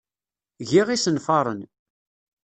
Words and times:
Giɣ 0.69 0.87
isenfaren. 0.91 1.61